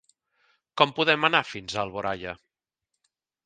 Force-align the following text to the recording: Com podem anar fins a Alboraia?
Com 0.81 0.93
podem 1.01 1.29
anar 1.31 1.43
fins 1.51 1.77
a 1.77 1.85
Alboraia? 1.85 2.37